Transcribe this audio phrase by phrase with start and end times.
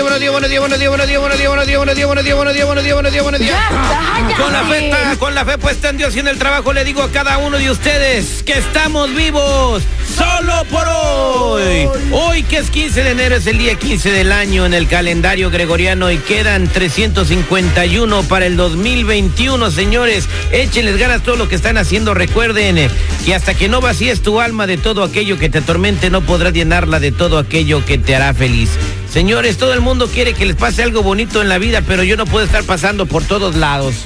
[0.00, 2.36] Días, buenos días, buenos días, buenos días, buenos días, buenos días, buenos días, buenos días,
[2.36, 4.36] buenos días, buenos días, buenos buenos buenos.
[4.38, 7.02] Con la fe, con la fe puesta en Dios y en el trabajo le digo
[7.02, 9.82] a cada uno de ustedes que estamos vivos
[10.16, 11.88] solo por hoy.
[12.12, 15.50] Hoy que es 15 de enero es el día 15 del año en el calendario
[15.50, 20.28] gregoriano y quedan 351 para el 2021, señores.
[20.50, 22.14] Échenles ganas todo lo que están haciendo.
[22.14, 22.88] Recuerden
[23.24, 26.52] que hasta que no vacíes tu alma de todo aquello que te atormente, no podrás
[26.52, 28.70] llenarla de todo aquello que te hará feliz.
[29.12, 32.16] Señores, todo el mundo quiere que les pase algo bonito en la vida, pero yo
[32.16, 33.94] no puedo estar pasando por todos lados.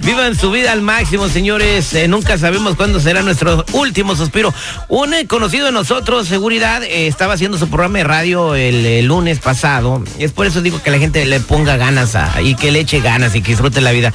[0.00, 1.92] Vivan su vida al máximo, señores.
[1.94, 4.52] Eh, nunca sabemos cuándo será nuestro último suspiro.
[4.88, 9.06] Un eh, conocido de nosotros, seguridad, eh, estaba haciendo su programa de radio el, el
[9.06, 10.02] lunes pasado.
[10.18, 13.00] Es por eso digo que la gente le ponga ganas a- y que le eche
[13.00, 14.12] ganas y que disfrute la vida.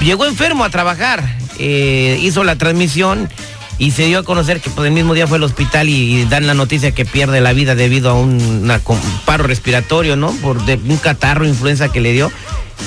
[0.00, 1.22] Llegó enfermo a trabajar,
[1.58, 3.28] hizo la transmisión
[3.78, 6.46] y se dio a conocer que pues, el mismo día fue al hospital y, dan
[6.46, 8.70] la noticia que pierde la vida debido a un
[9.24, 10.32] paro respiratorio, ¿no?
[10.42, 12.30] Por un catarro, influenza que le dio.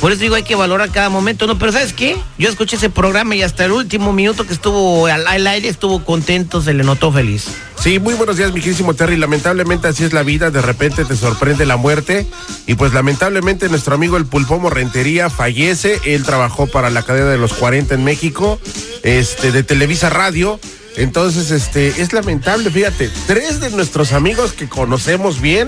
[0.02, 1.60] Por eso digo, hay que valorar cada momento, ¿no?
[1.60, 2.16] Pero ¿sabes qué?
[2.38, 6.62] Yo escuché ese programa y hasta el último minuto que estuvo al, aire estuvo contento,
[6.62, 7.48] se le notó feliz.
[7.78, 9.18] Sí, muy buenos días, mi queridísimo Terry.
[9.18, 12.28] Lamentablemente así es la vida, de repente te sorprende la muerte.
[12.66, 16.00] Y pues lamentablemente nuestro amigo el Pulpomo Rentería fallece.
[16.06, 18.58] Él trabajó para la cadena de los 40 en México,
[19.04, 20.62] este, de Televisa Radio.
[21.00, 25.68] Entonces, este, es lamentable, fíjate, tres de nuestros amigos que conocemos bien,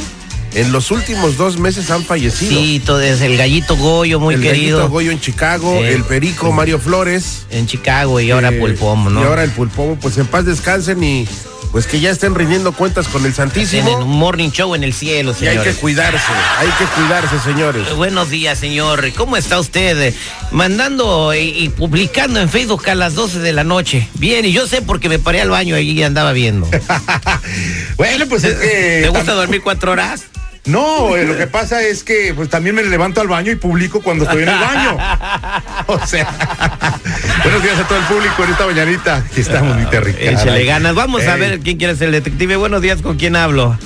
[0.54, 2.52] en los últimos dos meses han fallecido.
[2.52, 4.80] Sí, todo es el gallito Goyo, muy el querido.
[4.80, 7.46] Gallito Goyo en Chicago, el Perico Mario Flores.
[7.50, 9.22] En Chicago y ahora eh, Pulpomo, ¿no?
[9.22, 11.26] Y ahora el Pulpomo, pues en paz descansen y
[11.72, 13.84] pues que ya estén rindiendo cuentas con el Santísimo.
[13.88, 15.76] Tienen un morning show en el cielo, Y hay señores.
[15.76, 17.96] que cuidarse, hay que cuidarse, señores.
[17.96, 19.12] Buenos días, señor.
[19.14, 20.00] ¿Cómo está usted?
[20.02, 20.16] Eh,
[20.52, 24.08] Mandando y, y publicando en Facebook a las 12 de la noche.
[24.16, 26.68] Bien, y yo sé porque me paré al baño allí y andaba viendo.
[27.98, 29.00] Bueno, pues es que.
[29.04, 30.24] ¿Te gusta dormir cuatro horas?
[30.66, 34.02] No, eh, lo que pasa es que pues también me levanto al baño y publico
[34.02, 34.98] cuando estoy en el baño.
[35.88, 36.30] O sea,
[37.44, 39.18] buenos días a todo el público en esta mañanita.
[39.18, 39.84] Aquí estamos, mi.
[40.20, 40.96] Échale ganas.
[40.96, 42.56] Vamos a ver quién quiere ser el detective.
[42.56, 43.78] Buenos días, ¿con quién hablo?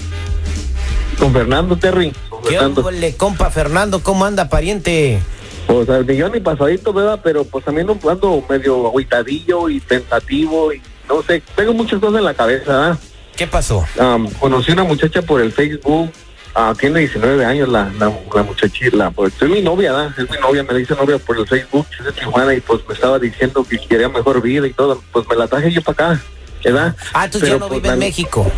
[1.18, 2.14] Con Fernando Terry.
[2.30, 2.92] Con ¿Qué Fernando.
[2.92, 4.04] le compa Fernando?
[4.04, 5.20] ¿Cómo anda, pariente?
[5.68, 7.22] Pues al millón y pasadito, ¿verdad?
[7.24, 12.26] Pero pues también ando medio agüitadillo y pensativo y no sé, tengo muchas cosas en
[12.26, 13.00] la cabeza, ¿verdad?
[13.36, 13.86] ¿Qué pasó?
[14.00, 16.12] Am, conocí una muchacha por el Facebook,
[16.56, 20.12] ah, tiene 19 años la, la, la muchachita, pues es mi novia, ¿verdad?
[20.18, 22.94] Es mi novia, me dice novia por el Facebook, es de Tijuana y pues me
[22.94, 26.22] estaba diciendo que quería mejor vida y todo, pues me la traje yo para acá,
[26.64, 26.96] ¿verdad?
[27.14, 28.52] Ah, entonces ya Pero, no pues, vive en la- México.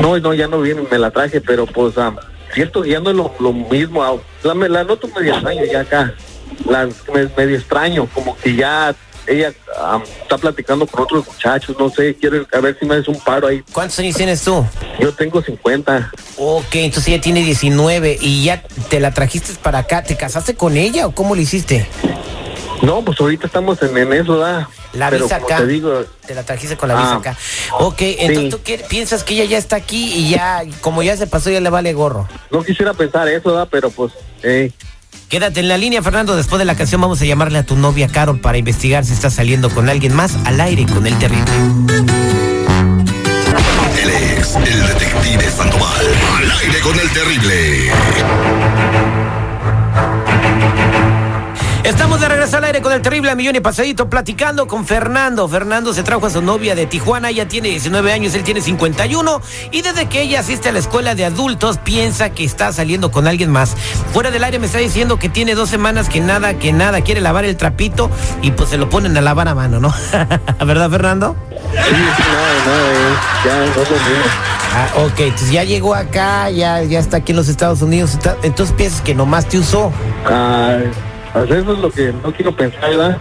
[0.00, 2.14] No, no, ya no viene, me la traje, pero pues ah,
[2.54, 4.02] cierto, ya no es lo, lo mismo.
[4.02, 6.14] ah, La, me la noto medio extraño ya acá.
[6.66, 8.94] La, me- medio extraño, como que ya
[9.26, 13.08] ella ah, está platicando con otros muchachos, no sé, quiere a ver si me haces
[13.08, 13.62] un paro ahí.
[13.72, 14.64] ¿Cuántos años tienes tú?
[15.00, 16.12] Yo tengo 50.
[16.36, 20.02] Ok, entonces ella tiene 19 y ya te la trajiste para acá.
[20.02, 21.86] ¿Te casaste con ella o cómo le hiciste?
[22.82, 24.66] No, pues ahorita estamos en, en eso, ¿verdad?
[24.92, 25.56] La Pero visa acá.
[25.58, 27.16] te digo, Te la trajiste con la visa Ah.
[27.16, 27.36] acá.
[27.80, 28.48] Ok, entonces Sí.
[28.50, 31.60] tú qué- piensas que ella ya está aquí y ya, como ya se pasó, ya
[31.60, 32.28] le vale gorro.
[32.50, 33.68] no quisiera pensar eso, ¿verdad?
[33.70, 34.12] Pero pues,
[34.42, 34.70] eh,
[35.34, 36.36] Quédate en la línea, Fernando.
[36.36, 39.30] Después de la canción vamos a llamarle a tu novia Carol para investigar si está
[39.30, 41.50] saliendo con alguien más al aire con el terrible.
[44.00, 46.06] Él es el detective Sandoval.
[46.36, 47.90] Al aire con el terrible.
[51.84, 55.46] Estamos de regreso al aire con el terrible millón y pasadito platicando con Fernando.
[55.48, 59.42] Fernando se trajo a su novia de Tijuana, ella tiene 19 años, él tiene 51
[59.70, 63.28] y desde que ella asiste a la escuela de adultos piensa que está saliendo con
[63.28, 63.76] alguien más.
[64.14, 67.20] Fuera del aire me está diciendo que tiene dos semanas que nada, que nada, quiere
[67.20, 68.10] lavar el trapito
[68.40, 69.94] y pues se lo ponen a lavar a mano, ¿no?
[70.64, 71.36] ¿Verdad, Fernando?
[71.50, 74.24] sí, sí, no, no, eh, ya no lo.
[74.76, 78.36] Ah, ok, entonces ya llegó acá, ya, ya está aquí en los Estados Unidos, está-
[78.42, 79.92] entonces piensas que nomás te usó.
[80.26, 80.78] Ah,
[81.34, 83.18] pues eso es lo que no quiero pensar, ¿verdad?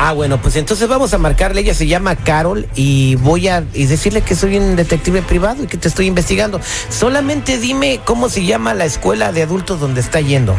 [0.00, 1.60] Ah, bueno, pues entonces vamos a marcarle.
[1.60, 5.66] Ella se llama Carol y voy a y decirle que soy un detective privado y
[5.66, 6.60] que te estoy investigando.
[6.88, 10.56] Solamente dime cómo se llama la escuela de adultos donde está yendo.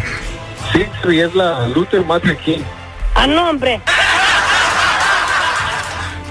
[0.73, 2.59] Sí, sí, es la Luther Matter King.
[3.15, 3.79] Ah, no, hombre.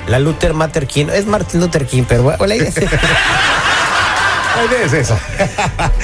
[0.06, 1.06] La Luther Matter King.
[1.12, 5.18] Es Martin Luther King, pero bueno, ella se- La idea es eso.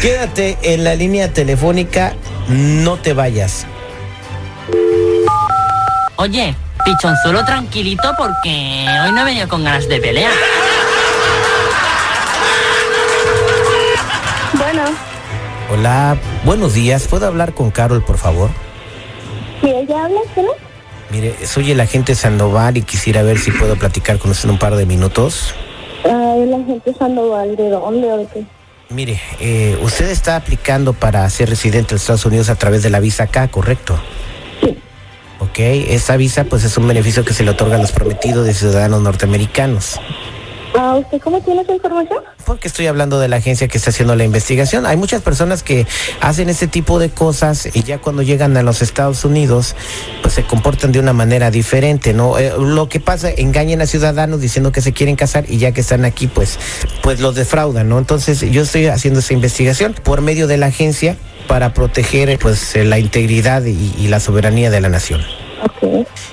[0.00, 2.14] Quédate en la línea telefónica,
[2.48, 3.66] no te vayas.
[6.24, 6.54] Oye,
[6.86, 10.32] pichonzuelo tranquilito porque hoy no he venido con ganas de pelear.
[14.54, 14.84] Bueno,
[15.70, 16.16] Hola,
[16.46, 17.06] buenos días.
[17.08, 18.48] ¿Puedo hablar con Carol, por favor?
[19.60, 20.40] si ella habla, ¿sí?
[20.40, 20.52] no?
[21.10, 24.76] Mire, soy el agente Sandoval y quisiera ver si puedo platicar con usted un par
[24.76, 25.54] de minutos.
[26.04, 28.44] Ay, la gente Sandoval, ¿de dónde o de qué?
[28.88, 33.00] Mire, eh, usted está aplicando para ser residente de Estados Unidos a través de la
[33.00, 34.00] visa K, ¿correcto?
[35.54, 38.52] Ok, esa visa pues es un beneficio que se le otorga a los prometidos de
[38.52, 40.00] ciudadanos norteamericanos.
[40.76, 42.24] Ah, ¿usted cómo tiene esa información?
[42.44, 44.84] Porque estoy hablando de la agencia que está haciendo la investigación.
[44.84, 45.86] Hay muchas personas que
[46.20, 49.76] hacen este tipo de cosas y ya cuando llegan a los Estados Unidos,
[50.22, 52.36] pues se comportan de una manera diferente, ¿no?
[52.36, 55.82] Eh, lo que pasa, engañan a ciudadanos diciendo que se quieren casar y ya que
[55.82, 56.58] están aquí, pues,
[57.00, 58.00] pues los defraudan, ¿no?
[58.00, 61.16] Entonces yo estoy haciendo esa investigación por medio de la agencia
[61.46, 65.20] para proteger, pues, la integridad y, y la soberanía de la nación.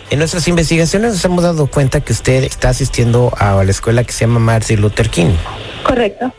[0.10, 4.12] En nuestras investigaciones nos hemos dado cuenta que usted está asistiendo a la escuela que
[4.12, 5.34] se llama Martin Luther King.
[5.84, 6.34] Correcto.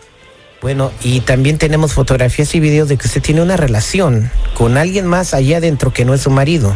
[0.61, 5.07] Bueno, y también tenemos fotografías y videos de que usted tiene una relación con alguien
[5.07, 6.73] más allá adentro que no es su marido.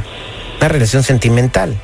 [0.59, 1.79] Una relación sentimental.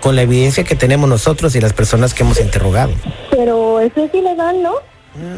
[0.00, 2.92] Con la evidencia que tenemos nosotros y las personas que hemos interrogado.
[3.30, 4.74] Pero eso es ilegal, ¿no?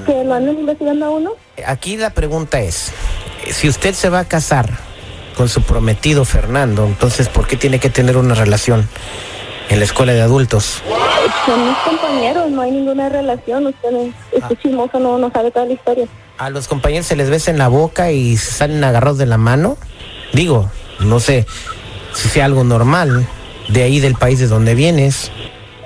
[0.05, 1.31] Que lo anden investigando a uno.
[1.67, 2.93] Aquí la pregunta es,
[3.51, 4.69] si usted se va a casar
[5.37, 8.89] con su prometido Fernando, entonces ¿por qué tiene que tener una relación
[9.69, 10.83] en la escuela de adultos?
[11.45, 13.67] Son mis compañeros, no hay ninguna relación.
[13.67, 16.07] Usted es, este chismoso no, no sabe toda la historia.
[16.39, 19.37] ¿A los compañeros se les besa en la boca y se salen agarrados de la
[19.37, 19.77] mano?
[20.33, 21.47] Digo, no sé
[22.15, 23.27] si sea algo normal
[23.69, 25.31] de ahí del país de donde vienes.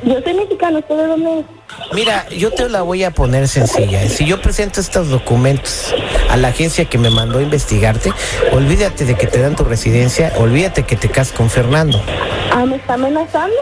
[0.04, 1.46] Yo soy mexicano, ¿usted de dónde es?
[1.92, 4.08] Mira, yo te la voy a poner sencilla.
[4.08, 5.92] Si yo presento estos documentos
[6.30, 8.12] a la agencia que me mandó a investigarte,
[8.52, 12.00] olvídate de que te dan tu residencia, olvídate que te casas con Fernando.
[12.52, 13.56] Ah, ¿me está amenazando?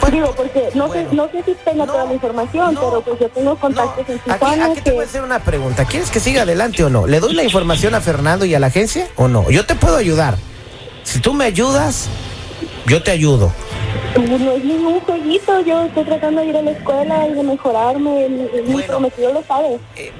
[0.00, 1.08] Bueno, Digo, porque no bueno.
[1.08, 4.06] sé no sé si tenga No, toda la información, no, pero pues yo tengo contactos
[4.08, 5.84] en Aquí, Tijuana aquí te voy a hacer una pregunta.
[5.86, 7.06] ¿Quieres que siga adelante o no?
[7.06, 9.50] ¿Le doy la información a Fernando y a la agencia o no?
[9.50, 10.36] Yo te puedo ayudar.
[11.04, 12.08] Si tú me ayudas,
[12.86, 13.50] yo te ayudo.
[14.16, 18.28] No es ningún jueguito, yo estoy tratando de ir a la escuela y de mejorarme,
[18.28, 18.86] mi, Bueno.
[18.88, 19.78] prometido lo sabe.
[19.96, 20.12] Eh,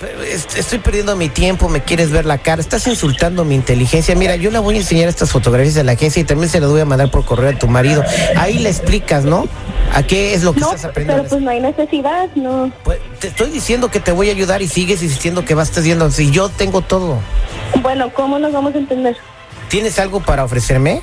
[0.56, 4.14] Estoy perdiendo mi tiempo, me quieres ver la cara, estás insultando mi inteligencia.
[4.14, 6.70] Mira, yo le voy a enseñar estas fotografías a la agencia y también se las
[6.70, 8.04] voy a mandar por correo a tu marido.
[8.36, 9.46] Ahí le explicas, ¿no?
[9.92, 11.24] ¿A qué es lo que No, estás aprendiendo?
[11.24, 12.70] pero pues no hay necesidad, no.
[12.84, 15.70] Pues, te estoy diciendo que te voy a ayudar y sigues insistiendo que vas a
[15.70, 17.16] estar diciendo, si yo tengo todo.
[17.82, 19.16] Bueno, ¿cómo nos vamos a entender?
[19.68, 21.02] ¿Tienes algo para ofrecerme?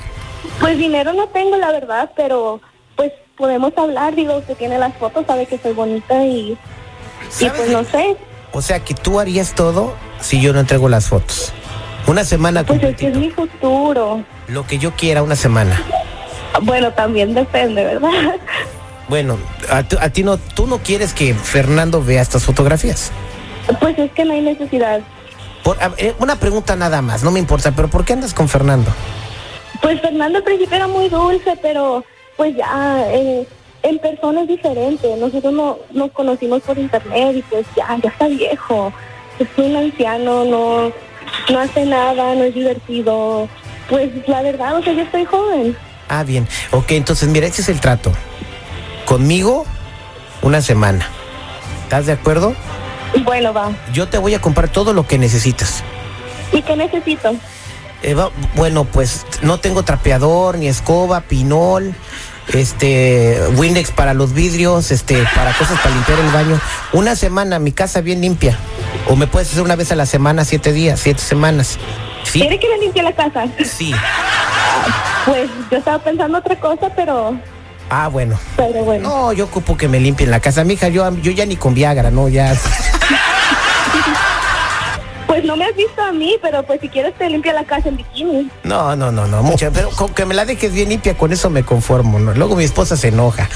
[0.58, 2.60] Pues dinero no tengo, la verdad, pero
[2.98, 6.58] pues podemos hablar, digo, usted tiene las fotos, sabe que soy bonita y,
[7.40, 8.16] y pues no sé,
[8.52, 11.52] O sea, que tú harías todo si yo no entrego las fotos.
[12.08, 14.22] Una semana pues es que es mi futuro.
[14.48, 15.80] Lo que yo quiera, una semana.
[16.62, 18.10] Bueno, también depende, ¿verdad?
[19.08, 19.38] Bueno,
[19.70, 23.12] a, a ti no, tú no quieres que Fernando vea estas fotografías.
[23.80, 25.00] Pues es que no hay necesidad.
[25.62, 28.90] Por, a- una pregunta nada más, no me importa, pero ¿por qué andas con Fernando?
[29.82, 32.04] Pues Fernando al principio era muy dulce, pero
[32.38, 33.46] pues ya eh,
[33.82, 35.14] en persona es diferente.
[35.18, 38.92] Nosotros no, nos conocimos por internet y pues ya, ya está viejo.
[39.38, 40.92] Es un anciano, no,
[41.50, 43.48] no hace nada, no es divertido.
[43.90, 45.76] Pues la verdad, o sea, yo estoy joven.
[46.08, 46.46] Ah, bien.
[46.70, 48.12] Ok, entonces mira, ese es el trato.
[49.04, 49.66] Conmigo,
[50.40, 51.08] una semana.
[51.82, 52.54] ¿Estás de acuerdo?
[53.24, 53.72] Bueno, va.
[53.92, 55.82] Yo te voy a comprar todo lo que necesitas.
[56.52, 57.34] ¿Y qué necesito?
[58.02, 61.94] Eh, va- bueno, pues no tengo trapeador, ni escoba, pinol,
[62.52, 66.60] este, Windex para los vidrios, este, para cosas para limpiar el baño.
[66.92, 68.56] Una semana, mi casa bien limpia.
[69.08, 71.76] O me puedes hacer una vez a la semana, siete días, siete semanas.
[72.24, 72.40] ¿Sí?
[72.40, 73.46] ¿Quiere que le limpie la casa?
[73.64, 73.92] Sí.
[75.24, 77.36] Pues yo estaba pensando otra cosa, pero,
[77.90, 78.38] Ah, bueno.
[78.56, 79.08] pero bueno.
[79.08, 80.62] No, yo ocupo que me limpien la casa.
[80.64, 82.28] Mija, yo, yo ya ni con Viagra, ¿no?
[82.28, 82.54] Ya.
[85.38, 87.90] Pues no me has visto a mí, pero pues si quieres te limpia la casa
[87.90, 88.50] en bikini.
[88.64, 89.70] No, no, no, no, mucha.
[89.70, 92.34] Pero con que me la dejes bien limpia, con eso me conformo, ¿no?
[92.34, 93.48] Luego mi esposa se enoja.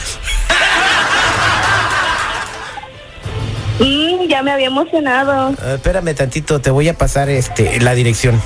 [3.80, 5.56] Mm, ya me había emocionado.
[5.60, 8.40] Ah, espérame tantito, te voy a pasar este la dirección.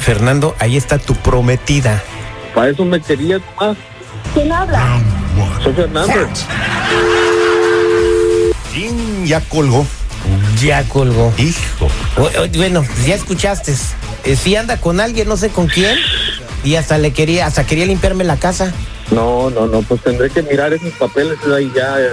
[0.00, 2.02] Fernando, ahí está tu prometida.
[2.54, 3.76] Para eso me querías más.
[4.32, 5.02] ¿Quién habla?
[5.62, 6.14] Soy Fernando.
[9.26, 9.86] Ya colgó.
[10.60, 11.32] Ya colgó.
[11.38, 11.88] Hijo.
[12.18, 13.74] O- o- bueno, ya escuchaste.
[14.24, 15.96] Eh, si anda con alguien, no sé con quién,
[16.62, 18.72] y hasta le quería, hasta quería limpiarme la casa.
[19.10, 21.98] No, no, no, pues tendré que mirar esos papeles ahí ya.
[22.00, 22.10] eh,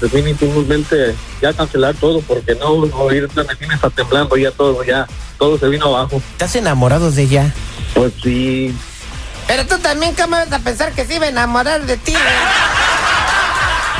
[0.00, 5.06] definitivamente ya cancelar todo porque no, no ahorita me tiene está temblando ya todo, ya
[5.38, 6.20] todo se vino abajo.
[6.32, 7.54] ¿Estás enamorado de ella?
[7.94, 8.74] Pues sí,
[9.46, 12.12] Pero tú también, ¿cómo vas a pensar que se iba a enamorar de ti?
[12.12, 12.24] güey?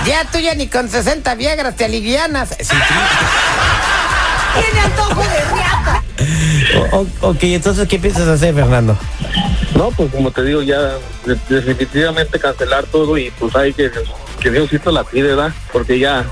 [0.06, 2.50] Ya tú ya ni con 60 viegras te alivianas.
[4.54, 6.02] Tiene antojo de riata.
[6.92, 8.96] O- o- ok, entonces, ¿qué piensas hacer, Fernando?
[9.74, 10.78] no, pues como te digo, ya
[11.26, 13.90] de- definitivamente cancelar todo y pues hay que,
[14.40, 15.52] que Diosito la pide, ¿verdad?
[15.72, 16.24] Porque ya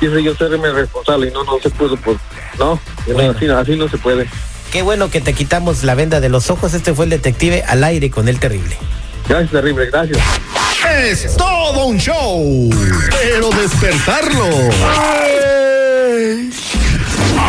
[0.00, 2.16] quise yo serme responsable y no, no se pudo, pues
[2.58, 3.34] no, Bueno.
[3.36, 4.26] así, así no se puede.
[4.72, 6.72] Qué bueno que te quitamos la venda de los ojos.
[6.74, 8.76] Este fue el detective al aire con el terrible.
[9.28, 10.18] Gracias, terrible, gracias.
[10.98, 12.70] Es todo un show.
[13.10, 14.48] Pero despertarlo.